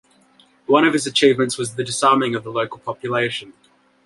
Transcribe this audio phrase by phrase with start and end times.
[0.65, 3.53] One of his achievements was the disarming of the local population.